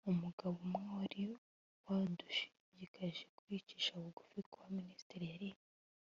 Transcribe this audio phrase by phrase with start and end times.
[0.11, 1.23] umugabo umwe wari
[1.85, 5.49] wadushishikaje kwicisha bugufi kwa minisitiri yari